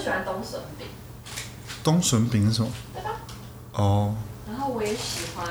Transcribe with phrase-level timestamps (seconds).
[0.00, 0.86] 喜欢冬笋饼，
[1.84, 2.70] 冬笋饼是什么？
[2.94, 3.10] 对吧？
[3.72, 4.14] 哦，
[4.48, 5.46] 然后我也喜欢，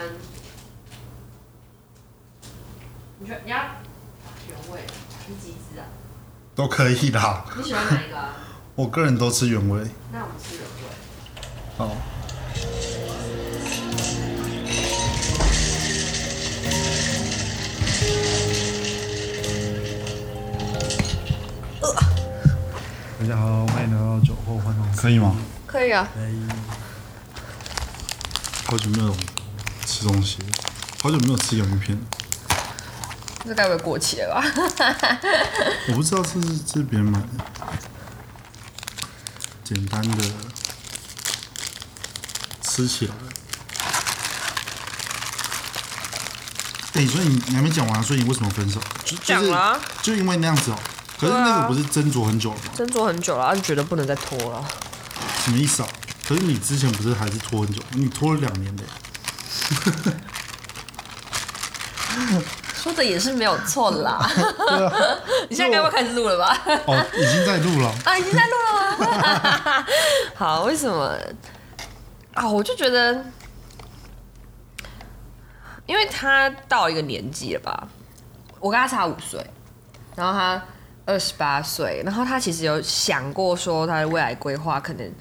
[3.20, 3.58] 你觉得你要
[4.48, 4.82] 原味
[5.18, 5.86] 还是鸡汁啊？
[6.56, 7.46] 都可以啦。
[7.58, 8.36] 你喜欢哪一个啊？
[8.76, 9.88] 我个人都吃原味。
[10.12, 10.70] 那我们吃原味。
[11.78, 11.96] 好。
[23.20, 24.96] 大家好，欢迎来到酒后换装。
[24.96, 25.36] 可以吗？
[25.68, 26.08] 可以啊。
[26.16, 26.42] 可以。
[28.66, 29.14] 好久没有
[29.86, 30.38] 吃东西，
[31.04, 32.04] 好久没有吃洋芋片了。
[33.44, 34.42] 这该不会过期了吧？
[35.92, 37.28] 我不知道这是这是别人买的，
[39.66, 40.24] 简单的
[42.62, 43.14] 吃起来。
[46.94, 48.80] 哎、所以你你还没讲完，所以你为什么分手？
[49.04, 50.80] 就就是讲了啊就因为那样子哦、
[51.20, 52.64] 可是那个不是斟酌很久了吗？
[52.76, 54.66] 斟酌很久了，就觉得不能再拖了。
[55.44, 55.90] 什么意思啊？
[56.28, 57.82] 可是你之前不是还是拖很久？
[57.92, 58.90] 你拖了两年的耶。
[62.74, 64.30] 说的也是没有错啦。
[65.50, 66.58] 你现在该不会开始录了吧？
[66.88, 67.90] 哦，已经在录了。
[68.06, 69.86] 啊，已经在录了吗？
[70.36, 71.14] 好，为什么
[72.34, 72.48] 啊？
[72.48, 73.26] 我就觉得，
[75.86, 77.88] 因为他到一个年纪了吧，
[78.62, 79.46] 我跟他差五岁，
[80.16, 80.62] 然后他
[81.10, 85.12] 二十八岁，然后他其实有想过说他的未来规划可能。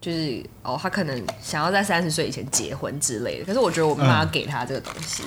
[0.00, 5.24] 就是哦，他可能想要在三十岁以前结婚之类的，可是我觉得我没办法给他这个东西，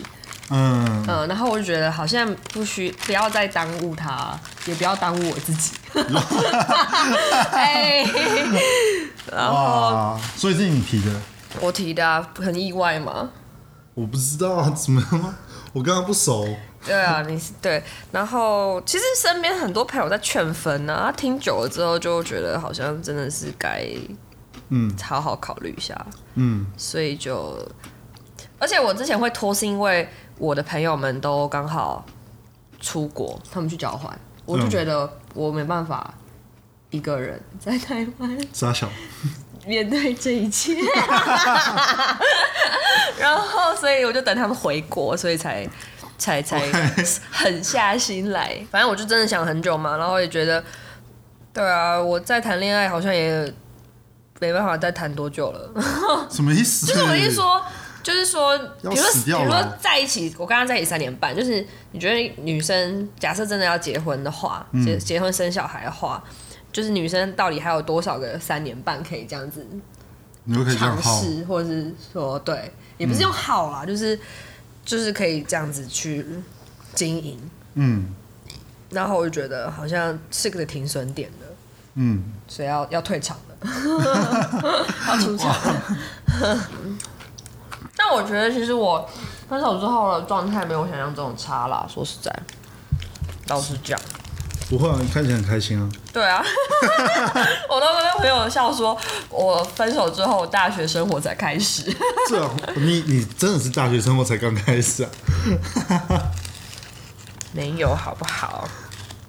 [0.49, 5.73] 嗯，嗯，然后我就觉得好像不需不要再耽误他，也不要耽误我自己。
[7.53, 8.03] 哎，
[9.31, 11.21] 然后，所以是你提的，
[11.61, 13.29] 我提的、啊、很意外吗？
[13.93, 15.35] 我不知道啊，怎么样吗？
[15.73, 16.47] 我跟他不熟。
[16.85, 23.87] 对啊，你是对，然后其实身边很多朋友在劝分呢、啊，听久了之后就觉得好像真的是该
[24.69, 27.57] 嗯好好考虑一下，嗯，所以就，
[28.59, 30.07] 而且我之前会拖是因为
[30.37, 32.05] 我的朋友们都刚好
[32.81, 36.13] 出国，他们去交换，我就嗯觉得我没办法
[36.89, 38.89] 一个人在台湾傻小。
[39.65, 40.73] 面对这一切，
[43.17, 45.67] 然后所以我就等他们回国，所以才
[46.17, 46.59] 才才
[47.31, 48.57] 狠下心来。
[48.71, 50.63] 反正我就真的想很久嘛，然后也觉得，
[51.53, 53.53] 对啊，我在谈恋爱好像也
[54.39, 55.71] 没办法再谈多久了。
[56.29, 56.85] 什么意思？
[56.85, 57.61] 就是我一说，
[58.01, 66.21] 就是说，比如说，比如说在一起，我跟他在一起三年半，就是你觉得女生假设真的要结婚的话，嗯结结婚生小孩的话，
[66.73, 69.65] 就是女生到底还有多少个三年半可以这样子
[70.45, 71.21] 你会可以这样尝？
[71.21, 74.19] 试，或者是说对，也不是用好啦，就是
[74.83, 76.25] 就是可以这样子去
[76.93, 77.39] 经营。
[77.75, 78.13] 嗯
[78.89, 81.45] 然后我就觉得好像是个停损点的，
[81.95, 83.55] 嗯，所以要要退场了，
[85.07, 85.97] 要出场了。
[87.95, 89.09] 但我觉得其实我
[89.47, 92.31] 分手之后的状态没有我想象中的差啦，说实在，
[93.47, 93.99] 老实讲。
[94.75, 95.87] 不会啊，你看起来很开心啊。
[96.11, 96.43] 对啊，
[97.69, 98.97] 我都跟朋友笑说，
[99.29, 101.83] 我分手之后大学生活才开始。
[102.27, 105.09] 是啊，你你真的是大学生活才刚开始啊？
[107.53, 108.67] 没有好不好？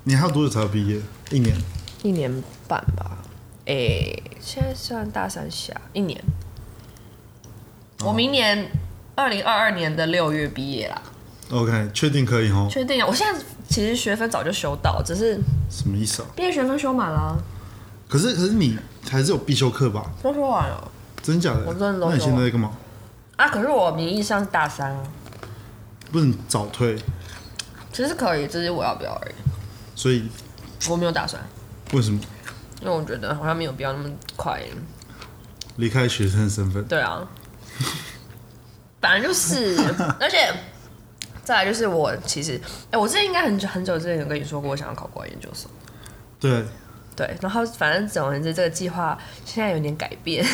[0.04, 0.98] 你还有多久才要毕业？
[1.30, 1.54] 一年。
[2.02, 3.18] 一年半吧。
[3.66, 6.18] 诶、现在算大三下，一年。
[8.00, 8.70] 我明年
[9.14, 11.02] 二零二二年的六月毕业啦，
[11.50, 12.66] OK，确定可以哦。
[12.70, 13.06] 确定啊！
[13.06, 15.38] 我现在其实学分早就修到，只是
[15.70, 16.28] 什么意思啊？
[16.34, 17.36] 毕业学分修满了啊，
[18.08, 18.78] 可是可是你
[19.10, 20.10] 还是有必修课吧？
[20.22, 20.90] 都修完了
[21.22, 21.64] 真假的？
[21.66, 22.70] 我真的都那你现在在干嘛？
[23.36, 23.48] 啊。
[23.48, 25.02] 可是我名义上是大三啊，
[26.10, 26.96] 不能早退，
[27.92, 29.34] 其实可以，只是我要不要而已。
[29.94, 30.28] 所以
[30.88, 31.40] 我没有打算，
[31.92, 32.18] 为什么
[32.80, 34.60] 因为我觉得好像没有必要那么快。
[35.76, 36.82] 离开学生的身份？
[36.84, 37.26] 对啊，
[39.00, 39.76] 本来就是，
[40.20, 40.52] 而且
[41.44, 42.60] 再来就是我其实，
[42.90, 45.70] 哎、我之前应该很久很久之前有跟你说过，我想要考国外研究所。
[46.40, 46.64] 对，
[47.14, 50.44] 对，然后反正总而言之，这个计划现在有点改变，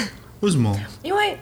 [0.40, 0.76] 为什么？
[1.02, 1.38] 因为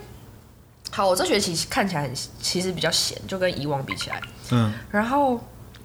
[0.90, 4.20] 好，我这学期看起来很其实比较闲，就跟以往比起来，
[4.50, 4.72] 嗯。
[4.90, 5.40] 然后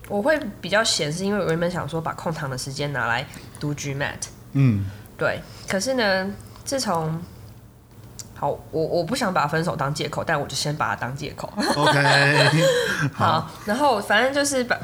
[0.07, 3.25] 我会比较闲，是因为我原本想说把空堂的时间拿来
[3.59, 4.19] 读 GMAT，
[4.53, 4.85] 嗯。
[5.17, 6.29] 对，可是呢，
[6.65, 7.21] 自从
[8.43, 11.49] 好，我我不想把分手当借口，但我就先把它当借口。
[11.77, 12.49] OK，
[13.15, 14.77] 好，然后反正就是把，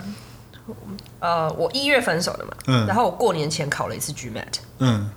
[1.19, 2.87] 呃，我一月分手的嘛，嗯。
[2.87, 5.11] 然后我过年前考了一次 GMAT，嗯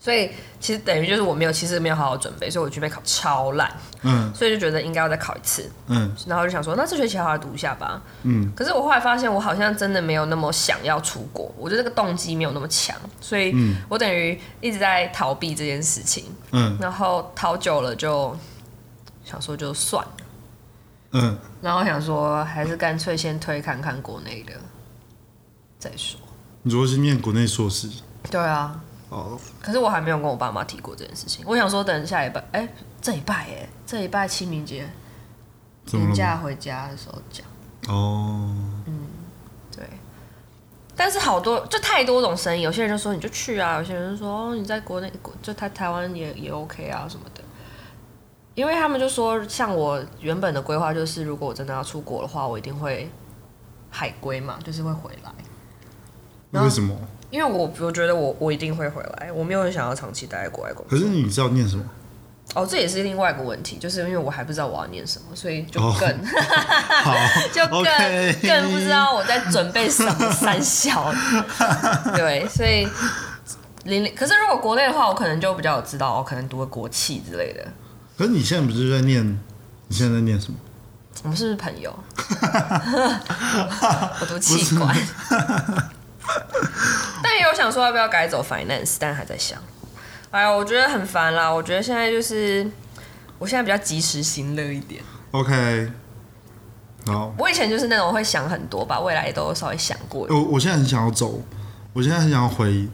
[0.00, 3.70] 所以其实等于就是我没有，其实没有好好准备，所以我准备考超烂，
[4.00, 4.32] 嗯。
[4.34, 6.10] 所以就觉得应该要再考一次，嗯。
[6.26, 8.02] 然后就想说，那这学期好好读一下吧。
[8.22, 13.54] 嗯，可是我后来发现，我好像真的没有那么想要出国，我觉得这个动机没有那么强，所以
[13.90, 16.76] 我等于一直在逃避这件事情，嗯。
[16.80, 18.34] 然后逃久了就
[19.22, 20.12] 想说就算了，
[21.12, 24.54] 嗯，然后想说还是干脆先推看看国内的
[25.78, 26.18] 再说。
[26.62, 27.88] 你如果是念国内硕士，
[28.30, 28.80] 对啊，
[29.10, 31.44] 哦，可是我还没有跟我爸妈提过这件事情。
[31.46, 32.68] 我想说等下礼拜，哎、
[33.02, 34.88] 这礼拜哎，这礼拜清明节？
[35.92, 37.44] 年假回家的时候讲。
[37.88, 38.54] 哦，
[38.86, 39.06] 嗯
[39.76, 39.84] 对，
[40.94, 45.12] 但是好多就太多种声音，有些人就说你就去啊，有些人就说哦你在国内
[45.42, 47.42] 就台台湾也也 OK 啊什么的。
[48.56, 53.10] 因为他们就说，像我原本的规划就是，如果我真的要出国的话，我一定会
[53.90, 55.32] 海归嘛，就是会回来。
[56.50, 56.94] 那为什么？
[57.30, 60.98] 因为我我觉得我我一定会回来，我没有很想要长期待在国外工作。
[60.98, 61.84] 可是你知道念什么？
[62.54, 66.08] 哦，这也是另外一个问题，就是因为我还不知道我要念什么，所以就哦更、
[67.04, 67.14] 好，
[67.52, 67.84] 就更
[68.42, 71.14] 更不知道我在准备什么三小。
[72.16, 72.88] 对，所以
[73.84, 77.64] 零零，可是如果国内的话，我可能就比较有知道，我可能读个国企之类的。
[78.18, 79.24] 可是你现在不是在念？
[79.86, 80.58] 你现在在念什么？
[81.22, 81.96] 我们是不是朋友？
[84.20, 84.96] 我读气管，
[87.22, 89.60] 但也有想说要不要改走 finance，但还在想。
[90.30, 91.50] 哎呀，我觉得很烦啦。
[91.50, 92.66] 我觉得现在就是，
[93.38, 95.02] 我现在比较及时行乐一点。
[95.32, 95.90] OK，
[97.06, 100.26] 好，我以前就是那种会想很多，把未来都稍微想过。
[100.30, 101.42] 我我现在很想要走，
[101.92, 102.88] 我现在很想要回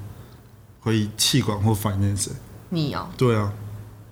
[0.80, 2.30] 回气管或 finance。
[2.70, 3.52] 你哦，对啊，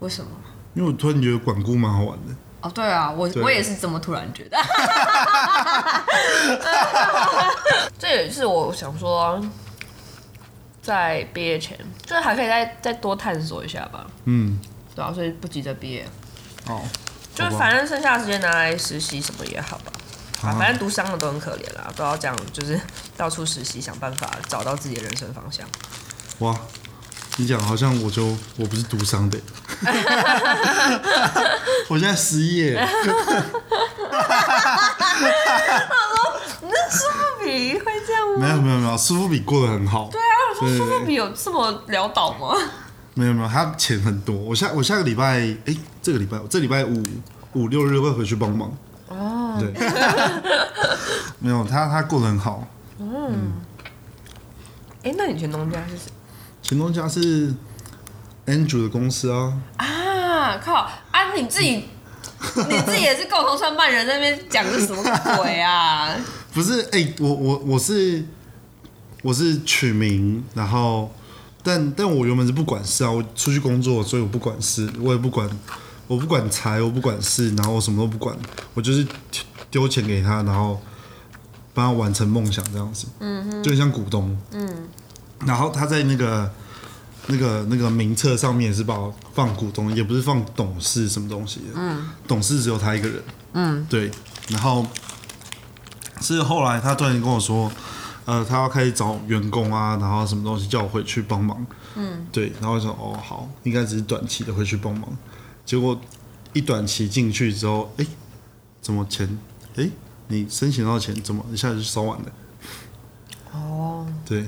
[0.00, 0.30] 为什么？
[0.74, 2.34] 因为我突然觉得管顾蛮好玩的。
[2.60, 4.58] 哦，对啊，我对我也是这么突然觉得。
[7.98, 9.40] 这也是我想说，
[10.84, 14.06] 在毕业前，就是还可以再再多探索一下吧。
[14.26, 14.60] 嗯，
[14.94, 16.06] 对啊，所以不急着毕业，
[16.66, 16.82] 哦，
[17.34, 19.90] 就是反正剩下的时间拿来实习什么也好吧。
[20.42, 22.78] 啊，反正读商的都很可怜啦，都要这样，就是
[23.16, 25.66] 到处实习，想办法找到自己的人生方向。
[26.40, 26.54] 哇，
[27.38, 29.38] 你讲好像我就我不是读商的，
[31.88, 32.78] 我现在失业。
[36.90, 38.36] 苏富比会这样吗？
[38.38, 40.08] 没有没有没有，苏富比过得很好。
[40.10, 42.56] 对啊，我说苏富比有这么潦倒吗？
[43.14, 44.34] 没有没有，他钱很多。
[44.34, 47.02] 我下我下个礼拜，哎、这个礼拜这礼拜五
[47.52, 48.76] 五六日会回去帮忙。
[49.08, 49.72] 哦，对，
[51.38, 52.66] 没有他他过得很好。
[52.98, 53.52] 嗯
[55.04, 56.10] 哎、那你前东家是谁？
[56.62, 57.54] 前东家是
[58.46, 60.74] Andrew 的公司啊，啊，靠！
[61.10, 61.88] 啊，你自己，
[62.68, 65.02] 你自己也是共同创办人，在那边讲的什么
[65.36, 66.08] 鬼啊？
[66.54, 68.24] 不是哎、我我我是
[69.22, 71.12] 我是取名，然后
[71.62, 75.46] 但但我原本是不管事啊，我出去工作，所以我不管事，我也不管
[76.06, 78.34] 我不管财，我不管事，然后我什么都不管，
[78.72, 79.06] 我就是
[79.70, 80.80] 丢钱给他，然后
[81.74, 84.88] 帮他完成梦想这样子，嗯哼，就很像股东，嗯，
[85.44, 86.50] 然后他在那个。
[87.26, 91.66] 那个那个名册上面也是把我放股东，也不是放董事什么东西的。
[91.74, 93.22] 嗯，董事只有他一个人。
[93.54, 94.10] 嗯，对。
[94.50, 94.86] 然后
[96.20, 97.70] 是后来他突然跟我说，
[98.24, 101.66] 呃，他要开始找员工啊，然后什么东西叫我回去帮忙。
[101.94, 102.52] 嗯，对。
[102.60, 105.08] 然后我说哦好，应该只是短期的回去帮忙。
[105.64, 106.00] 结果
[106.52, 108.06] 一短期进去之后，哎、
[108.80, 109.38] 怎么钱？
[109.76, 109.90] 哎、
[110.28, 112.26] 你申请到钱怎么一下子就烧完了？
[113.52, 114.42] 哦，对，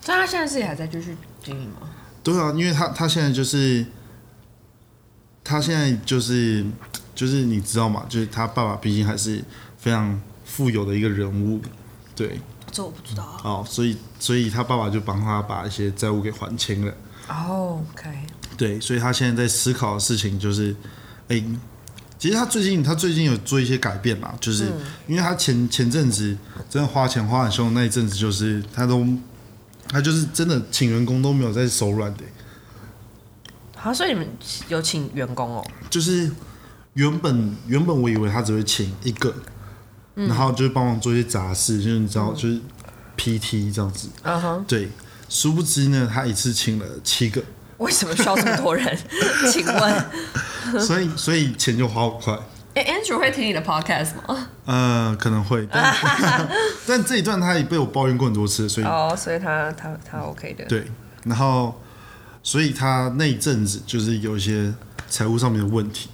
[0.00, 1.88] 所以他现在自己还在继续经营吗？
[2.22, 3.84] 对啊，因为他他现在就是，
[5.42, 6.64] 他现在就是
[7.14, 8.04] 就是你知道嘛？
[8.08, 9.42] 就是他爸爸毕竟还是
[9.78, 10.20] 非常
[10.50, 11.60] 富有的一个人物，
[12.16, 12.40] 对，
[12.72, 13.40] 这我不知道。
[13.44, 16.92] 哦，所以所以他爸爸就帮他把一些债务给还清了，
[17.28, 18.10] 哦，OK，
[18.56, 20.74] 对，所以他现在在思考的事情就是，
[21.28, 21.40] 哎、
[22.18, 24.64] 其实他最近他最近有做一些改变嘛，就是、
[25.06, 26.36] 因为他前前阵子
[26.68, 29.06] 真的花钱花很凶的那一阵子，就是他都
[29.88, 32.24] 他就是真的请员工都没有在手软的、
[33.76, 34.28] 好，所以你们
[34.68, 35.64] 有请员工哦？
[35.88, 36.30] 就是
[36.94, 39.34] 原本原本我以为他只会请一个，
[40.28, 42.60] 然后就是帮忙做一些杂事，就是你知道，就是
[43.16, 44.08] PT 这样子。
[44.22, 44.88] 嗯哼，对，
[45.28, 47.42] 殊不知呢，他一次请了七个，
[47.78, 48.98] 为什么需要这么多人？
[49.52, 50.04] 请问，
[50.80, 52.38] 所以所以钱就花好快。
[52.74, 54.48] 哎、a n d r e w 会听你的 podcast 吗？
[54.64, 55.96] 呃，可能会，但
[56.86, 60.64] 但这一段他也被我抱怨过很多次，所以哦，所以他他他 OK 的。
[60.66, 60.84] 对，
[61.24, 61.82] 然后
[62.44, 64.72] 所以他那一阵子就是有一些
[65.08, 66.10] 财务上面的问题，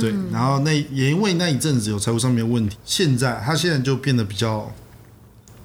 [0.00, 4.72] 对，然后那也因为那一阵子有财务上面的问题，现在他现在就变得比较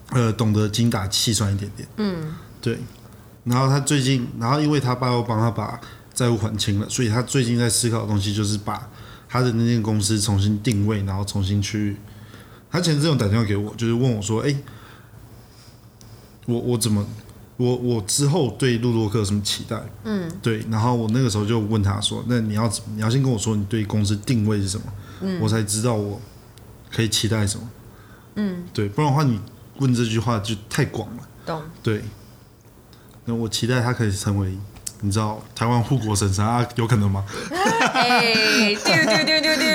[0.09, 2.79] 呃懂得精打细算一点点，嗯，对，
[3.43, 5.79] 然后他最近，然后因为他爸又帮他把
[6.13, 8.89] 债务还清了，所以他最近在思考的东西就是把
[9.29, 11.97] 他的那间公司重新定位，然后重新去。
[12.69, 14.55] 他前阵有打电话给我，就是问我说：“哎、
[16.45, 17.05] 我我怎么，
[17.61, 20.65] 我我之后对路洛克有什么期待？”嗯，对。
[20.69, 22.71] 然后我那个时候就问他说：“那你要？
[22.95, 26.19] 你要先跟我说你对公司定位是什么，我才知道我
[26.91, 27.69] 可以期待什么。”
[28.35, 29.39] 嗯，对，不然的话你
[29.77, 31.27] 问这句话就太广了。
[31.45, 31.61] 懂？
[31.83, 32.01] 对，
[33.25, 34.57] 那我期待他可以成为，
[35.01, 37.25] 你知道台湾护国神山啊，有可能吗？
[37.93, 38.33] 哎，
[38.73, 39.67] 丢丢丢丢丢！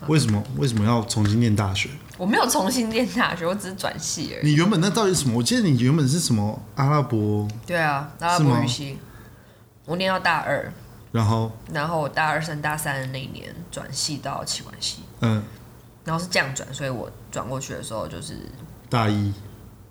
[0.08, 1.88] 为什么为什么要重新念大学？
[2.16, 4.48] 我没有重新念大学，我只是转系而已。
[4.48, 5.36] 你原本那到底是什么？
[5.36, 6.60] 我记得你原本是什么？
[6.74, 8.98] 阿拉伯，对啊，阿拉伯语系，
[9.84, 10.72] 我念到大二，
[11.12, 11.52] 然后？
[11.72, 15.42] 然后我大二升大三的那一年转系到气管系，嗯。
[16.04, 18.34] 然后是这样转，所以我转过去的时候就是
[18.88, 19.30] 大一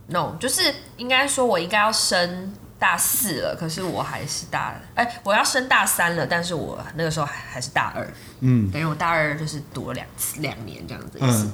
[0.08, 8.08] ，no，就是应该说我应该要升大四了，可是我还是大，哎、我要升大三了，但是我那个时候还还是大二，
[8.42, 8.70] 嗯。
[8.72, 11.54] 等于我大二就是读了两次两年这样子嗯。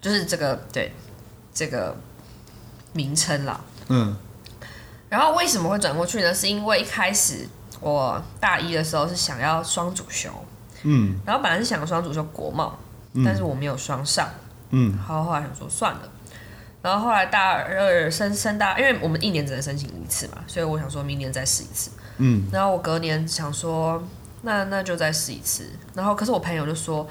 [0.00, 0.92] 就是这个对
[1.52, 1.94] 这个
[2.94, 3.60] 名称啦。
[3.88, 4.16] 嗯。
[5.10, 6.34] 然后为什么会转过去呢？
[6.34, 7.46] 是因为一开始
[7.80, 10.30] 我大一的时候是想要双主修，
[10.84, 11.18] 嗯。
[11.26, 12.78] 然后本来是想双主修国贸，
[13.24, 14.28] 但是我没有双上，
[14.70, 14.96] 嗯。
[14.96, 16.08] 然后后来想说算了，
[16.82, 21.90] 然后后来大二升升大，因为我们一年只能申请一次嘛，所以我想说明年再试一次。
[22.16, 24.02] 嗯然后我隔年想说，
[24.42, 25.68] 那那就再试一次。
[25.94, 27.06] 然后可是我朋友就说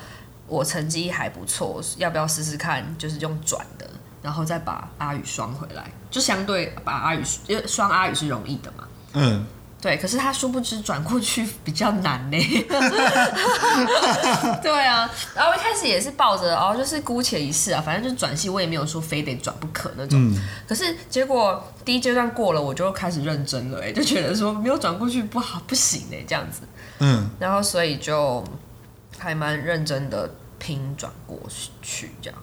[0.47, 2.83] 我成绩还不错，要不要试试看？
[2.97, 3.89] 就是用转的，
[4.21, 8.87] 然后再把阿语双回来，就相对把阿语因为双阿语是容易的嘛。
[9.13, 9.45] 嗯，
[9.81, 12.37] 对，可是他殊不知转过去比较难呢。
[14.61, 20.35] 对啊，然后一开始也是抱着哦，就是姑且一试啊，反正就是转系，我也没有说非得转不可那种。
[20.67, 26.63] 可是结果第一阶段过了，我就开始认真了，哎，就觉得说没有转过去不好，不行哎，这样子。
[26.99, 28.43] 嗯然后所以就
[29.17, 31.39] 还蛮认真的拼转过
[31.81, 32.37] 去这样，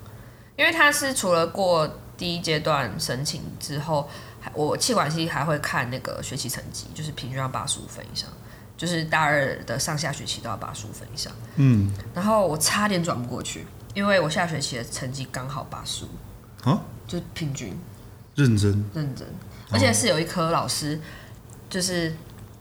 [0.57, 8.29] 因为他是除了过第一阶段申请之后，还我气管系还会看那个学习成绩，就是平均要八十五分以上，
[8.76, 11.33] 就是大二的上下学期都要八十五分以上。
[11.57, 17.79] 嗯，然后我差点转不过去，因为我下学期的成绩刚好八十五，啊，就平均
[18.35, 19.26] 认真，认真，
[19.71, 21.00] 而且是有一科老师
[21.69, 22.15] 就是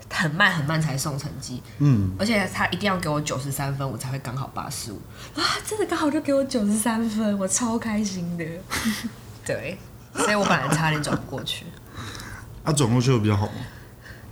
[0.10, 5.01] 很慢很慢才送成绩，嗯，而且他一定要给我九十三分，我才会刚好八十五
[5.36, 5.44] 啊！
[5.68, 8.46] 真的刚好就给我九十三分，我超开心的。
[9.46, 9.77] 对，
[10.15, 11.65] 所以我本来差点转不过去，
[12.63, 13.53] 啊，转过去有比较好吗？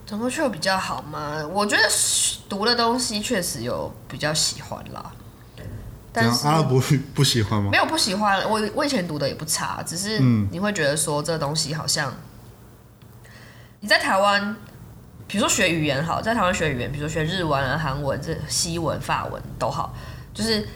[0.05, 1.45] 转过去有比较好吗？
[1.51, 1.83] 我觉得
[2.49, 5.11] 读的东西确实有比较喜欢啦，
[6.11, 7.77] 但是阿拉伯语不喜欢吗没？
[7.77, 8.47] 有不喜欢。
[8.47, 12.13] 我我以前读的也不差，只是嗯你会觉得说这东西好像
[13.79, 14.55] 你在台湾，
[15.27, 19.95] 比如说学语言好，在台湾学语言，比如说学日文啊、韩文、这西文、法文都好，
[20.33, 20.67] 就是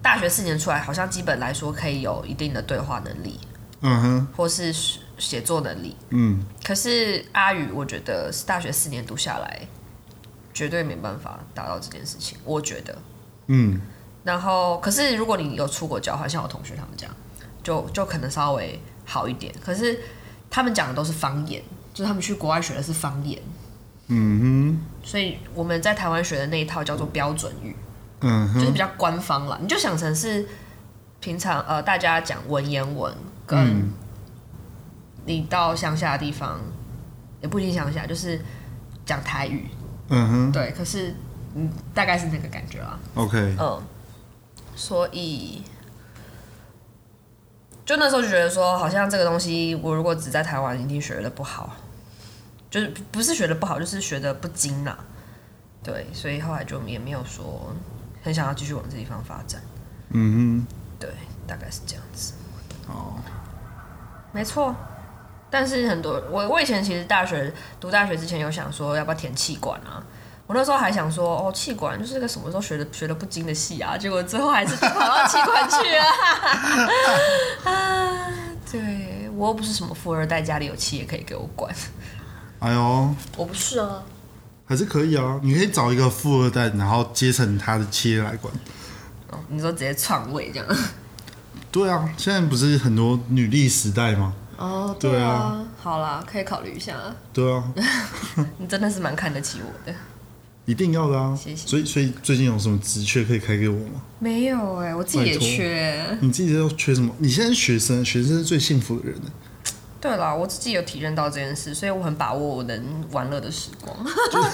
[0.00, 3.40] 大学四年出来，好像基本来说可以有一定的对话能力，
[3.84, 4.74] 嗯哼，或是
[5.18, 5.94] 写作能力。
[6.08, 9.68] 嗯可是阿宇，我觉得是大学四年读下来，
[10.52, 12.96] 绝对没办法达到这件事情，我觉得。
[13.46, 13.80] 嗯
[14.24, 17.10] 然后，可是如果你有出国交换，像我同学他们讲，
[17.62, 19.54] 就就可能稍微好一点。
[19.62, 20.00] 可是
[20.48, 21.62] 他们讲的都是方言，
[21.92, 23.38] 就是他们去国外学的是方言，
[24.08, 27.76] 嗯哼所以我们在台湾学的那一套叫做标准语，
[28.20, 29.58] 嗯哼，就是比较官方了。
[29.60, 30.48] 你就想成是
[31.20, 33.14] 平常呃大家讲文言文，
[33.46, 33.92] 跟嗯
[35.26, 36.60] 你到乡下的地方，
[37.40, 38.40] 也不一定乡下，就是
[39.06, 39.68] 讲台语，
[40.08, 40.70] 嗯哼对。
[40.72, 41.14] 可是
[41.54, 42.98] 嗯，大概是那个感觉啦。
[43.14, 43.82] ，OK，嗯，
[44.74, 45.62] 所以
[47.86, 51.76] 就那时候就觉得说，好像这个东西，我如果只在台湾，一定学的不好，
[52.70, 54.98] 就是不是学的不好，就是学的不精啦。
[55.82, 57.74] 对，所以后来就也没有说
[58.22, 59.62] 很想要继续往这地方发展。
[60.10, 60.66] 嗯哼
[60.98, 61.10] 对，
[61.46, 62.32] 大概是这样子。
[62.86, 63.14] 哦，
[64.34, 64.76] 没错。
[65.48, 70.02] 但是很多我我以前其实大学读大学之前有想说要不要填气管啊，
[70.48, 76.04] 我那时候还想说哦气管就是个什么时候学的学的不精的系啊，结果最后还是跑到气管去了。
[77.72, 78.28] 啊，
[78.70, 81.72] 对我又不是什么富二代，家里有企业可以给我管，
[82.58, 84.02] 哎呦，我不是啊。
[84.66, 88.52] 还是可以啊，你可以找一个富二代，然后接成他的企业来管。
[89.30, 90.66] 哦，你说直接篡位这样？
[91.70, 94.34] 对啊，现在不是很多女力时代吗？
[94.56, 96.96] 哦，对啊啊，好啦，可以考虑一下。
[97.32, 97.72] 对啊，
[98.58, 99.96] 你真的是蛮看得起我的。
[100.66, 101.36] 一定要的啊。
[101.36, 104.00] 谢谢所以所以最近有什么职缺可以开给我吗？
[104.18, 106.18] 没有哎、我自己也缺。
[106.20, 107.14] 你自己要缺什么？
[107.18, 109.30] 你现在是学生，学生是最幸福的人呢。
[110.04, 113.96] 对啦，我自己有体认到这件事，所以我很把握我能玩乐的时光。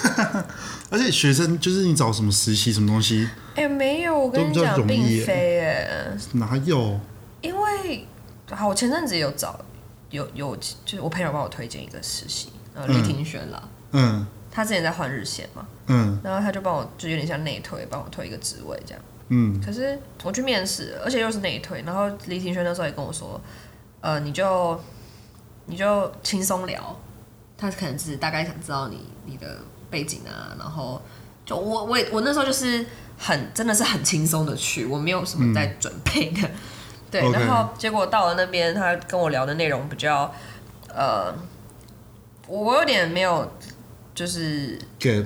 [0.89, 6.97] 而且学生就是你找什么实习什么东西，哎、没有，我跟你讲，并非哎，哪有？
[7.41, 8.07] 因为
[8.49, 9.59] 好，我前阵子有找
[10.09, 14.25] 有有，就是我朋友帮我推荐一个实习，呃，李庭轩啦，嗯。
[14.49, 16.17] 他之前在换日线嘛，嗯。
[16.23, 19.03] 然后他就帮我，就有点像内推，帮我推一个职位这样。
[19.27, 23.39] 嗯，可是我去面试，而且又是内推，然后李庭轩那时候也跟我说，
[23.99, 24.79] 呃，你就
[25.65, 26.99] 你就轻松聊，
[27.57, 29.57] 他可能只是大概想知道你你的
[29.89, 31.01] 背景啊，然后
[31.45, 32.85] 就我我我那时候就是
[33.17, 36.49] 很真的是很轻松的去，我没有什么在准备的，
[37.11, 40.33] 对然后结果到了那边，他跟我聊的内容比较
[40.93, 41.33] 呃，
[42.47, 43.49] 我有点没有
[44.13, 45.25] 就是 get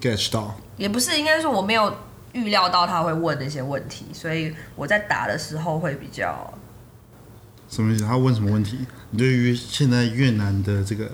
[0.00, 1.94] get 到，也不是，应该说我没有
[2.32, 6.52] 预料到他会问那些问题，所以我在答的时候会比较
[7.76, 8.04] 什么意思？
[8.04, 8.78] 他问什么问题？
[9.10, 11.10] 你对于现在越南的这个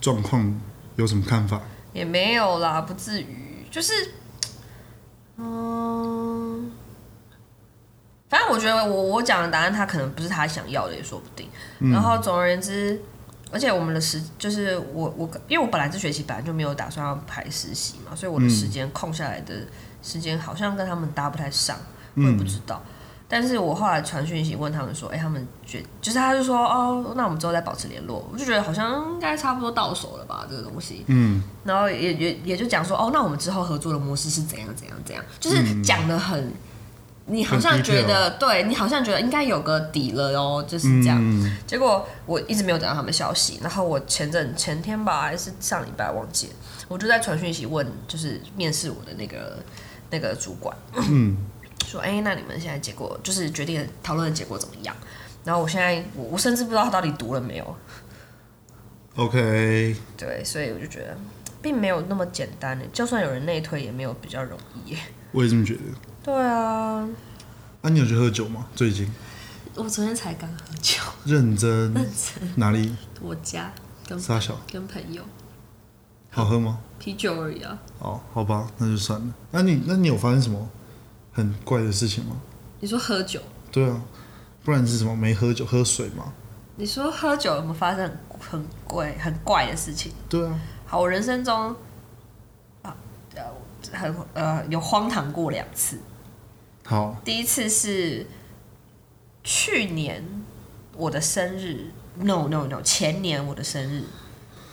[0.00, 0.60] 状况
[0.96, 1.60] 有什么看法？
[1.92, 3.92] 也没有啦，不至于，就是
[5.36, 6.68] 嗯，
[8.28, 11.48] 反正我觉得我我讲的答案他可能不是他想要的，也说不定。
[11.92, 13.00] 然后总而言之，
[13.52, 19.54] 而且我们的时就是我我因为我本来这学期本来就没有打算要排实习嘛，所以我的时间空下来的
[20.02, 21.78] 时间好像跟他们搭不太上，
[22.16, 22.82] 我也不知道。
[23.26, 28.28] 但是我后来传讯息问他们说，哎、他们觉就是他就说，哦，那我们之后再保持联络。
[28.32, 31.04] 我就觉得好像应该差不多到手了吧，这个东西。
[31.06, 36.52] 嗯，然后也也也就讲说，哦，那我们之后合作的模式是怎样怎样怎样，就是讲的很，
[37.26, 41.18] 你好像觉得，对你好像觉得应该有个底了哦，就是这样。
[41.20, 46.52] 嗯结果我一直没有等到他们消息，然后我前阵前天吧，还是上礼拜忘记了，
[46.88, 49.58] 我就在传讯息问，就是面试我的那个
[50.10, 50.76] 那个主管，
[51.10, 51.36] 嗯，
[51.84, 54.94] 说，哎、那你们现在结果就是决定的讨论的结果怎么样？
[55.44, 57.76] 然后我现在我我甚至不知道他到底读了没有
[59.16, 61.16] ，OK，对，所以我就觉得
[61.60, 64.98] 并没有那么简单的，就算有人内推也没有比较容易耶。
[65.32, 65.80] 我也这么觉得。
[66.22, 67.06] 对啊，
[67.82, 68.66] 那、你有去喝酒吗？
[68.74, 69.06] 最近
[69.74, 71.94] 我昨天才刚喝酒，认真
[72.56, 72.94] 哪里？
[73.20, 73.70] 我家
[74.08, 75.22] 跟沙小跟朋友
[76.30, 76.78] 好喝吗？
[76.98, 77.78] 啤酒而已啊。
[77.98, 79.34] 哦，好吧，那就算了。
[79.50, 80.66] 那你那你有发生什么
[81.34, 82.40] 很怪的事情吗？
[82.80, 84.00] 你说喝酒，对啊，
[84.64, 85.14] 不然是什么？
[85.14, 86.32] 没喝酒，喝水吗？
[86.76, 90.12] 你说喝酒有没有发生很很怪很怪的事情？
[90.28, 91.74] 对啊，好，我人生中
[92.82, 92.96] 啊
[93.34, 93.42] 呃
[93.92, 95.98] 很呃有荒唐过两次。
[96.84, 98.26] 好，第一次是
[99.42, 100.22] 去年
[100.96, 104.04] 我的生日，no no no，前年我的生日，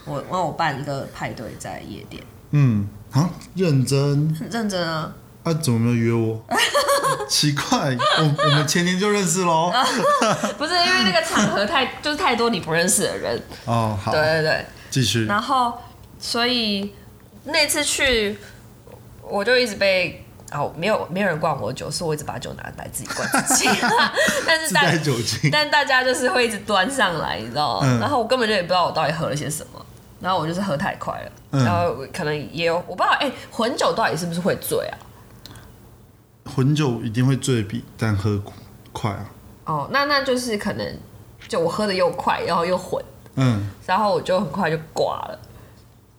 [0.05, 5.15] 我帮我办一个派对在夜店，嗯，啊，认真很 认真啊。
[5.43, 6.39] 啊，怎么没有约我？
[7.27, 9.71] 奇怪，我我们前年就认识喽。
[10.57, 15.25] 不是因为那个场合太 就是太多你不认识的人，哦，好对，对对，继续。
[15.25, 15.73] 然后
[16.19, 16.93] 所以
[17.45, 18.37] 那次去
[19.23, 20.25] 我就一直被。
[20.53, 23.69] 哦，没有没有人灌我酒，是我一直把酒拿来自己灌自己，
[24.45, 25.49] 但是大自带酒精。
[25.49, 27.87] 但大家就是会一直端上来，你知道吗？
[27.87, 29.79] 嗯然后我根本就也不知道我到底喝了些什么，
[30.19, 34.97] 然后我就是喝太快了，嗯然后可能也有我不知道，哎、混酒到底是不是会醉啊？
[36.55, 38.41] 混酒一定会醉比但喝
[38.91, 39.25] 快啊。
[39.65, 40.97] 哦，那那就是可能
[41.47, 43.03] 就我喝的又快，然后又混，
[43.35, 45.39] 嗯，然后我就很快就挂了，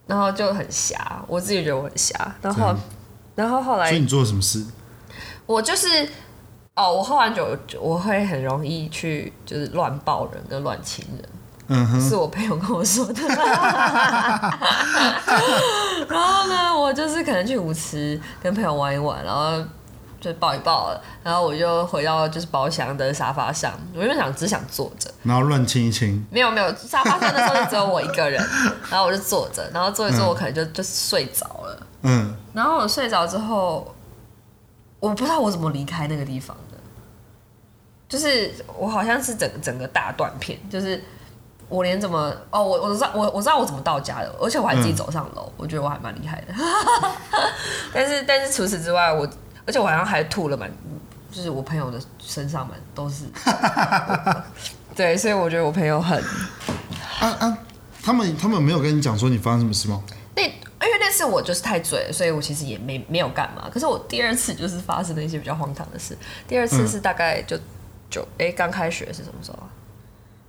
[0.07, 2.75] 然后就很瞎，我自己觉得我很瞎，然后
[3.35, 4.65] 然后后来所以你做了什么事？
[5.45, 6.09] 我就是
[6.75, 11.29] 哦，我喝完酒我会很容易去就是乱抱人跟乱亲人。
[11.69, 13.23] 嗯哼，是我朋友跟我说的。
[16.09, 19.65] 然后呢，我就是可能去舞池跟朋友玩一玩，然后
[20.23, 26.25] 就抱一抱了，然后我就回到就是包厢的沙发上，我就想只想坐着，然后乱亲一亲。
[26.31, 28.41] 没有没有，沙发上的时候就只有我一个人，
[28.89, 31.87] 然后我就坐着，然后坐一坐，我可能就就睡着了。
[32.03, 33.93] 嗯，然后我睡着之后，
[35.01, 36.79] 我不知道我怎么离开那个地方的，
[38.09, 41.03] 就是我好像是整整个大断片，就是
[41.69, 46.55] 我连怎么哦，我我知道我我知道我怎么到家的，而且我还自己走上楼，我觉得我还蛮厉害的。
[47.93, 49.29] 但是但是除此之外，我
[49.67, 50.71] 而且我好像还吐了蛮，
[51.31, 53.25] 就是我朋友的身上嘛都是，
[54.95, 56.19] 对，所以我觉得我朋友很
[57.21, 57.59] 啊啊，
[58.03, 60.03] 他们他们没有跟你讲说你发生什么事吗？
[60.35, 63.71] 那因为那次我就是太醉了，所以我其实也没没有干嘛。
[63.73, 66.17] 可是我第二次就是发生了一些比较荒唐的事。
[66.49, 67.57] 第二次是大概就
[68.11, 69.71] 就哎刚开学是什么时候啊？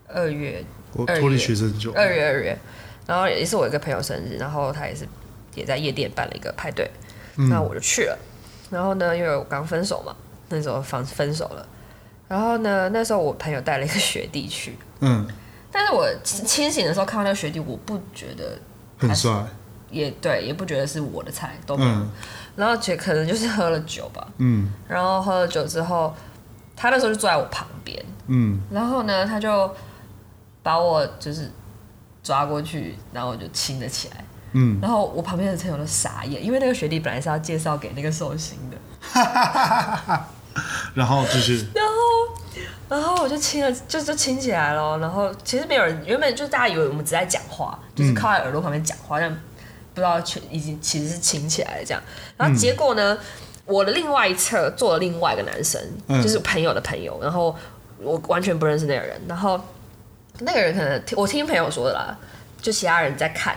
[0.08, 1.92] 二月我脱离学生就。
[1.94, 2.58] 二月二月，
[3.06, 5.08] 然后也是我一个朋友生日，然后他也是
[5.54, 6.90] 也在夜店办了一个派对，
[7.36, 8.18] 那我就去了。
[8.74, 10.16] 然后呢，因为我刚分手嘛，
[10.50, 11.66] 那时候分分手了。
[12.28, 15.28] 然后呢，那时候我朋友带了一个学弟去，嗯，
[15.72, 18.58] 但是我清醒的时候看到那个学弟，我不觉得
[18.98, 19.46] 很帅，
[19.92, 21.92] 也对，也不觉得是我的菜，都没有。
[21.92, 22.10] 嗯。
[22.56, 24.72] 然后且可能就是喝了酒吧，嗯。
[24.88, 26.16] 然后喝了酒之后，
[26.76, 29.72] 他那时候就坐在我旁边，嗯，然后呢，他就
[30.64, 31.52] 把我就是
[32.24, 34.26] 抓过去，然后我就亲了起来。
[34.54, 38.78] 嗯，然后我旁边的朋友都傻眼，因为那个学弟本来是要介绍给那个寿星的，
[40.96, 41.94] 然后就是，然后
[42.90, 44.98] 然后我就亲了，就就亲起来了。
[45.00, 52.02] 然后其实没有人，原本就大家以为我们只在讲话，就是靠在耳朵旁边讲话，但不知道全已经其实是亲起来了这样。
[52.38, 53.18] 然后结果呢，
[53.66, 57.56] 我的另外一侧坐了另外一个男生，嗯就是朋友的朋友，然后
[58.00, 59.20] 我完全不认识那个人。
[59.28, 59.60] 然后
[60.40, 62.16] 那个人可能听我听朋友说的啦，
[62.62, 63.56] 就其他人在看，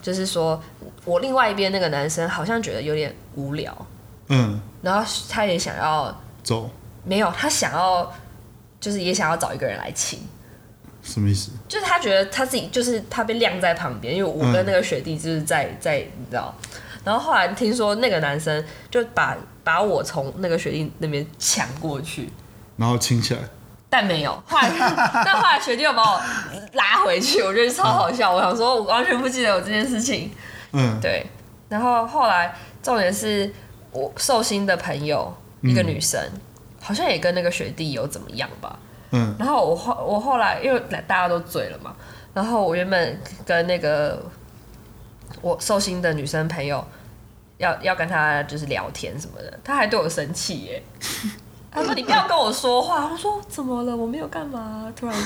[0.00, 0.62] 就是说
[1.04, 3.86] 我另外一边那个男生好像觉得有点无聊，
[4.28, 6.70] 嗯，然后他也想要走，
[7.04, 8.12] 没有，他想要
[8.80, 10.20] 就是也想要找一个人来亲。
[11.02, 11.50] 什么意思？
[11.66, 16.54] 就是他觉得他自己就是他被晾在旁边，因为我跟那个学弟就是在在你知道，
[17.02, 19.34] 然后后来听说那个男生就把
[19.64, 22.30] 把我从那个学弟那边抢过去，
[22.76, 23.40] 然后亲起来，
[23.90, 24.70] 但没有，后来
[25.24, 26.20] 但后来学弟又把我
[26.74, 28.32] 拉回去，我觉得超好笑。
[28.34, 30.30] 我想说，我完全不记得有这件事情。
[30.72, 31.24] 嗯对，
[31.68, 33.50] 然后后来重点是
[33.90, 36.20] 我寿星的朋友一个女生，
[36.82, 38.78] 好像也跟那个学弟有怎么样吧。
[39.10, 41.96] 嗯然后我后我后来因为大家都醉了嘛，
[42.34, 44.22] 然后我原本跟那个
[45.40, 46.86] 我寿星的女生朋友
[47.56, 50.82] 要要跟她就是聊天什么的，她还对我生气耶。
[51.78, 53.96] 她说：“你不要跟我说话。”我说：“怎么了？
[53.96, 54.92] 我没有干嘛？
[54.96, 55.16] 突然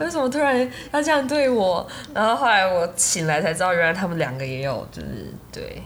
[0.00, 0.56] 为什么突然
[0.92, 5.82] 要这样对我？”然后后来我醒来才知道，原来他们两个也有就是对，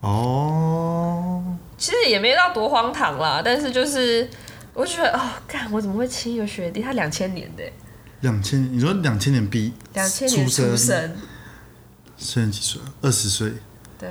[0.00, 1.42] 哦，
[1.76, 4.28] 其实也没到多荒唐啦，但是就是
[4.72, 6.80] 我就觉得哦，干我怎么会亲一个学弟？
[6.80, 7.72] 他两千年的耶，
[8.20, 11.16] 两千，你说两千年 B，两千年出生，
[12.16, 12.80] 现在几岁？
[13.02, 13.52] 二十岁，
[13.98, 14.08] 对。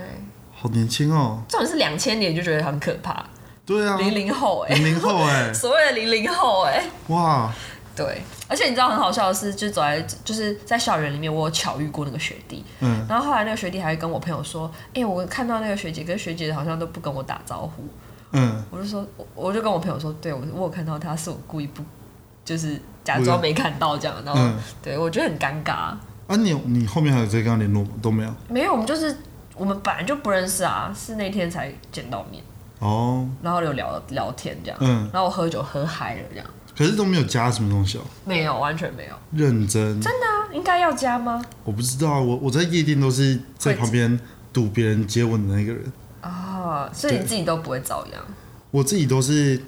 [0.59, 1.43] 好年轻哦。
[1.47, 3.23] 重点是两千年就觉得很可怕，
[3.67, 7.53] 对啊，零零后哎、零零后哎， 所谓的零零后哎、哇，
[7.93, 17.83] 对，而且你知道很好笑的是，就走在就是在校园里面，我有巧遇过那个学弟，嗯，然后后来那个学弟还会跟我朋友说，哎、我看到那个学姐跟学姐好像都不跟我打招呼，
[18.31, 21.83] 嗯，我就说，我我就跟我朋友说，对我我有看到他，是我故意不，
[22.45, 24.55] 就是假装没看到这样，然后、嗯。
[24.81, 27.89] 对我觉得很尴尬，啊，你有你后面还有在跟他联络吗？
[28.01, 28.33] 都没有。
[28.47, 29.17] 没有，我们就是
[29.57, 32.41] 我们本来就不认识啊，是那天才见到面，
[32.79, 36.45] 哦，然后有聊聊天这样，嗯，然后我喝酒喝嗨了这样。
[36.77, 38.01] 可是都没有加什么东西哦。
[38.23, 39.15] 没有，完全没有。
[39.31, 41.43] 认真，真的啊，应该要加吗？
[41.63, 44.19] 我不知道啊，我我在夜店都是在旁边
[44.53, 45.91] 堵别人接吻的那个人。
[46.21, 48.21] 啊，所以你自己都不会遭殃。
[48.69, 49.59] 我自己都是，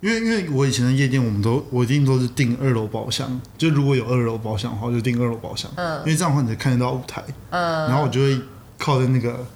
[0.00, 8.38] 因为因为我以前的夜店，我们都我一定都是订二楼包厢，就如果有二楼包厢的话，我就订二楼包厢，嗯因为这样的话你才看得到舞台，嗯，然后我就会
[8.76, 9.46] 靠在那个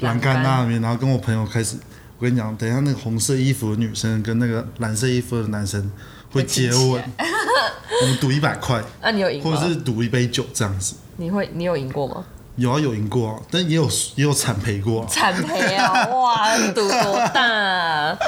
[0.00, 1.78] 栏杆那里面，然后跟我朋友开始，
[2.18, 5.90] 我跟你讲，等一下那个红色衣服的女生跟那个蓝色衣服的男生
[6.32, 6.80] 会接吻，
[8.02, 9.50] 我们赌一百块，那、你有赢吗？
[9.50, 10.96] 或者是赌一杯酒这样子。
[11.16, 12.24] 你会，你有赢过吗？
[12.56, 15.06] 有啊，有赢过啊，但也有也有惨赔过啊。
[15.08, 16.06] 惨赔啊！
[16.10, 18.18] 哇，赌多大、啊？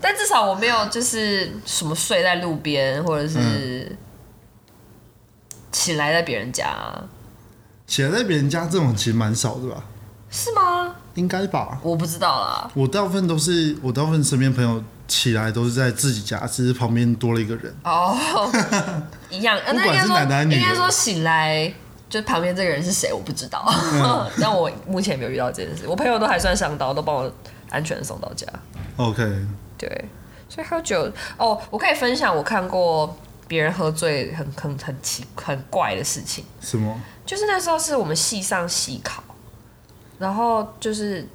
[0.00, 3.96] 但至少我没有就是什么睡在路边，或者是
[5.72, 6.72] 起来在别人家，
[7.84, 9.84] 起来在别人家这种其实蛮少的吧？
[10.30, 10.94] 是吗？
[11.14, 11.78] 应该吧？
[11.82, 12.70] 我不知道啦。
[12.74, 17.74] 我大部分都是我大部分身边朋友起来都是在自己家，只是旁边多了一个人。
[17.84, 18.16] 哦，
[19.30, 19.58] 一样。
[19.66, 21.72] 呃不管是那应该说，男的女的应该说醒来，
[22.08, 23.64] 就旁边这个人是谁，我不知道。
[23.94, 27.32] 嗯 但我目前没有遇到这件事，我朋友都还算上道，都帮我
[27.70, 28.46] 安全送到家。
[28.96, 29.22] OK，
[29.78, 30.04] 对，
[30.48, 33.16] 所以喝酒哦，我可以分享我看过
[33.48, 37.00] 别人喝醉很很很奇很怪的事情，什么？
[37.26, 39.22] 就是那时候是我们系上系考，
[40.20, 41.26] 然后就是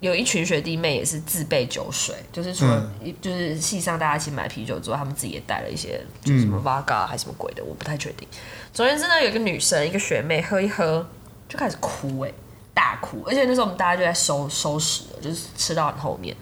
[0.00, 8.28] 有一群学弟妹也是自备酒水，就是除了、就是系上大家一起买啤酒之后，他们自己也带了一些，就是什么 vodka 还是什么鬼的，我不太确定。
[8.72, 11.04] 总而言之呢，有一个女生，一个学妹喝一喝
[11.48, 12.30] 就开始哭、哎，
[12.74, 16.36] 大哭，而且那时候我们大家就在收收拾了，就是吃到很后面。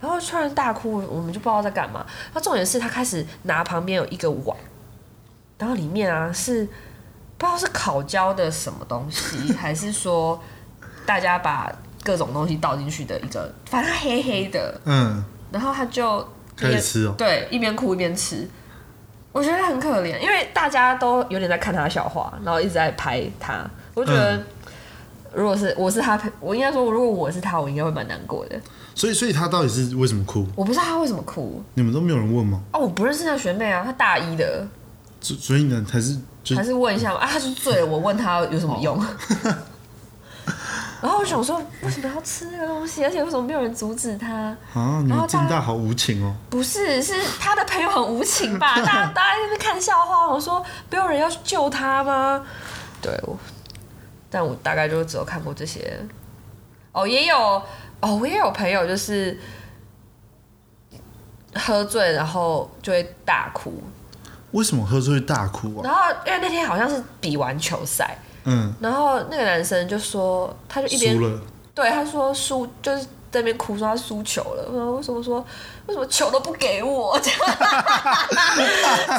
[0.00, 2.04] 然后突然大哭，我们就不知道在干嘛。
[2.34, 4.56] 那重点是她开始拿旁边有一个碗，
[5.58, 6.64] 然后里面啊是
[7.36, 10.40] 不知道是烤焦的什么东西，还是说
[11.08, 11.72] 大家把
[12.04, 14.78] 各种东西倒进去的一个，反正黑黑的。
[14.84, 16.22] 嗯，然后他就
[16.54, 17.14] 开始吃哦。
[17.16, 18.46] 对，一边哭一边吃。
[19.32, 23.64] 我觉得很可怜，因为大家都有点在看他的笑话，然后一直在拍他。
[23.94, 24.38] 我觉得，
[25.32, 28.60] 如果是我是他，我应该说，如果我是他，我应该会蛮难过的。
[28.94, 30.46] 所以所以他到底是为什么哭？
[30.54, 32.60] 我不知道他为什么哭你们都没有人问吗？
[32.72, 32.78] 啊！
[32.78, 34.66] 我不认识那学妹啊，她大一的，
[35.22, 36.18] 所所以呢，还是
[36.54, 38.98] 还是问一下嘛啊，他是醉了，我问他有什么用？
[41.00, 43.04] 然后我想说，为什么要吃那个东西？
[43.04, 44.56] 而且为什么没有人阻止他？
[44.74, 46.34] 啊，你然后大好无情哦。
[46.50, 48.74] 不是，是他的朋友很无情吧？
[48.76, 52.44] 大家大家在那边看笑话，我说没有人要去救他吗？
[53.00, 53.38] 对，我，
[54.28, 55.98] 但我大概就只有看过这些。
[56.90, 57.36] 哦，也有
[58.00, 59.38] 哦，我也有朋友就是
[61.54, 63.80] 喝醉，然后就会大哭。
[64.50, 65.82] 为什么喝醉会大哭啊？
[65.84, 71.40] 然后因为那天好像是比完球赛，嗯，然后那个男生就说，他就一边输了，
[71.74, 75.44] 对他说输就是在那边哭说他输球了，为什么说
[75.86, 77.38] 为什么球都不给我，这样。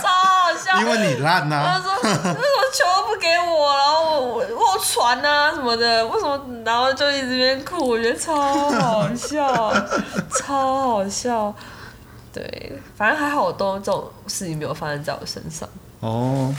[0.01, 0.79] 超好笑。
[0.81, 6.41] 因为你烂呐、他说为什么球都不给我，然后我我传啊什么的，为什么？
[6.65, 8.35] 然后就一直边哭，我觉得超
[8.71, 9.71] 好笑，
[10.33, 11.53] 超好笑。
[12.33, 15.67] 对，反正还好，我都这种事情没有发生在我身上。
[15.99, 16.53] 哦，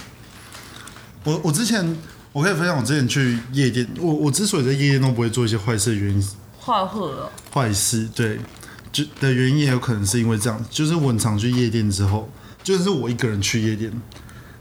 [1.24, 1.96] 我我之前
[2.32, 8.38] 我可以分享，我之前去夜店，我我之所以在夜店都不会做一些坏事的原因，画鹤哦，坏事对，
[8.92, 12.30] 就的原因也有可能是因为这样，就是我很常去夜店之后，
[12.62, 13.90] 就是我一个人去夜店，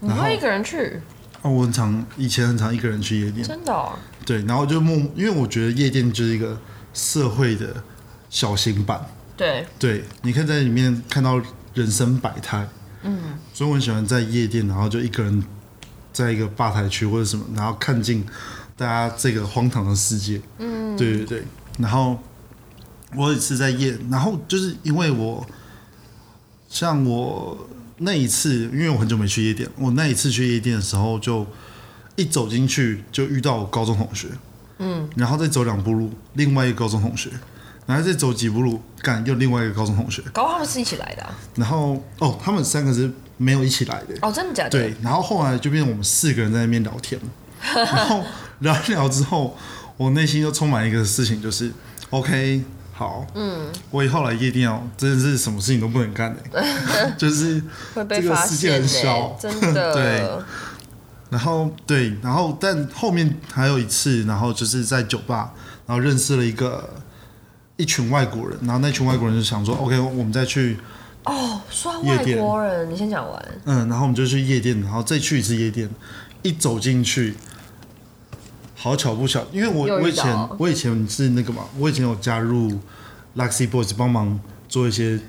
[0.00, 1.00] 然后你会一个人去？
[1.42, 3.92] 哦，我很常以前很常一个人去夜店，真的、哦？
[4.26, 6.60] 对，然后就默，因为我觉得夜店就是一个
[6.92, 7.82] 社会的
[8.28, 9.00] 小型版，
[9.36, 11.40] 对，对，你可以在里面看到
[11.72, 12.68] 人生百态，
[13.04, 15.42] 嗯，所以我很喜欢在夜店，然后就一个人
[16.12, 18.24] 在一个吧台区或者什么，然后看尽
[18.76, 21.44] 大家这个荒唐的世界，嗯，对对对，
[21.78, 22.18] 然后
[23.14, 25.46] 我有一次在夜，然后就是因为我
[26.68, 27.68] 像我
[27.98, 31.46] 那一次，因为我很久没去夜店，我那一次去夜店的时候，就
[32.16, 34.28] 一走进去就遇到我高中同学，
[34.78, 37.30] 嗯，然后再走两步路，另外一个高中同学，
[37.86, 41.34] 然后再走几步路，干又另外一个高中同学，搞他们是一起来的、啊。
[41.56, 43.10] 然后哦，他们三个是
[43.42, 44.70] 没有一起来的，哦，真的假的？
[44.70, 47.18] 对，然后后来就变成我们四个人在那边聊天，
[47.74, 48.22] 然后
[48.58, 49.56] 聊一聊之后，
[49.96, 51.72] 我内心就充满一个事情，就是
[52.10, 56.62] OK，好，嗯，我以后来夜店哦，真的是什么事情都不能干的，
[57.16, 57.62] 就是
[57.94, 59.34] 会被这个发世界很小。
[59.40, 59.94] 真的。
[59.96, 60.44] 对。
[61.30, 65.54] 然后对，然后但后面还有一次，然后就是在酒吧，
[65.86, 66.90] 然后认识了一个
[67.76, 70.76] 一群外国人，然后那群外国人就想说，OK，我们再去，
[71.24, 73.48] 哦，说到外国人，你先讲完。
[73.64, 75.88] 嗯，然后我们就去夜店，然后再去一次夜店，
[76.42, 77.34] 一走进去，
[78.74, 82.78] 好巧不巧，因为我我以前我以前是那个嘛，我以前有加入
[83.36, 85.20] Luxy Boys 帮忙做一些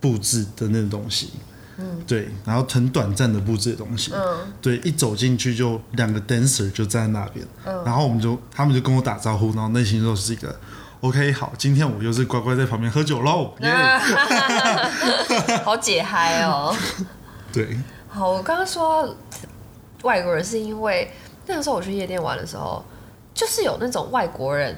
[0.00, 1.30] 布置的那种东西。
[1.82, 4.20] 嗯，对，然后很短暂的布置的东西，嗯，
[4.60, 7.46] 对，一走进去就两个 dancer 就站在那边，
[7.86, 10.54] 然后我们就他们就跟我打招呼，然后内心就是一个
[11.00, 13.72] OK 好，今天我又是乖乖在旁边喝酒喽， 耶、
[15.64, 16.76] 好解嗨哦。
[17.50, 17.74] 对，
[18.06, 19.16] 好，我刚刚说
[20.02, 21.10] 外国人是因为
[21.46, 22.84] 那个时候我去夜店玩的时候，
[23.32, 24.76] 就是有那种外国人，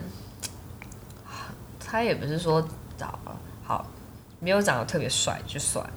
[1.84, 3.18] 他也不是说找
[3.64, 3.84] 好
[4.38, 5.92] 没有长得特别帅就算了，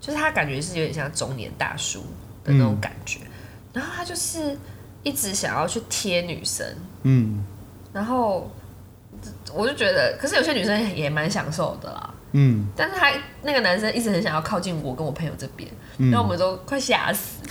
[0.00, 2.00] 就是他感觉是有点像中年大叔
[2.42, 3.20] 的那种感觉，
[3.72, 4.58] 然后他就是
[5.04, 6.66] 一直想要去贴女生，
[7.04, 7.44] 嗯。
[7.90, 8.50] 然后
[9.54, 12.14] 我就觉得，可是有些女生也蛮享受的啦。
[12.32, 13.10] 嗯但是他
[13.42, 17.42] 那个男生一直很想要靠近我跟我朋友这边，嗯然后我们都快吓死，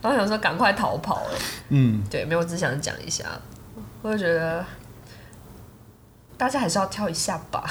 [0.00, 1.38] 然后想说赶快逃跑了。
[1.70, 3.24] 嗯，对，没有，我只想讲一下，
[4.02, 4.64] 我就觉得
[6.36, 7.64] 大家还是要跳一下吧。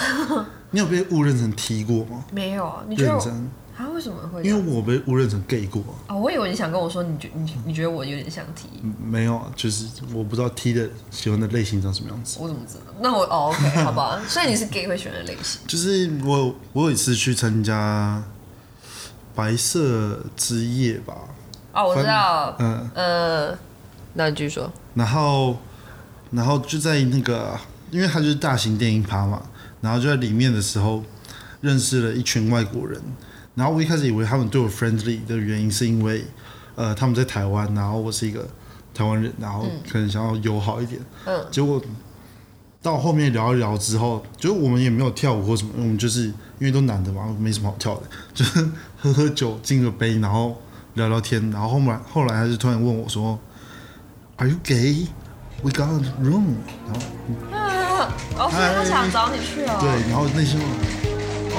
[0.75, 2.25] 你有被误认成 T 过吗？
[2.33, 3.89] 没有啊，你觉得我认真，啊？
[3.95, 4.59] 为什么会这样？
[4.59, 12.39] 因为我被误认成 gay 过啊、哦，我以为你想跟我说，你觉你你觉得我有点像 T，嗯没有啊，就是我不知道 T 的喜欢的类型长什么样子。
[12.41, 12.93] 我怎么知道？
[12.99, 15.61] 那我哦，OK，好吧， 所以你是 gay 会喜欢的类型。
[15.65, 18.21] 就是我我有一次去参加
[19.33, 21.13] 白色之夜吧，
[21.71, 23.57] 哦，我知道，嗯，呃，
[24.15, 24.69] 那你继续说。
[24.93, 25.57] 然后
[26.31, 27.57] 然后就在那个，
[27.91, 29.41] 因为它就是大型电影趴嘛，
[29.85, 31.03] 然后就在里面的时候
[31.61, 32.99] 认识了一群外国人，
[33.53, 36.25] 然后我一开始以为他们对我 friendly 的原因是因为
[36.73, 38.47] 呃他们在台湾，然后我是一个
[38.95, 41.79] 台湾人，然后可能想要友好一点，嗯，结果
[42.81, 46.23] 到后面聊一聊之后，就是我们也没有跳舞或什么，我们就是
[46.59, 48.01] 因为都男的嘛，没什么好跳的，
[48.33, 48.67] 就是
[48.97, 50.59] 喝喝酒，敬个杯，然后
[50.95, 53.39] 聊聊天，然后后面后来他就突然问我说
[54.37, 55.07] ：“Are you gay?
[55.61, 57.74] We got a room。”然后
[58.05, 59.73] 啊，哦，所以他想找你去哦。
[59.81, 60.59] 对，然后内心
[61.55, 61.57] 哦，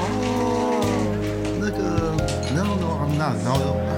[1.59, 2.15] 那个
[2.55, 3.96] No No I'm not，然后就啊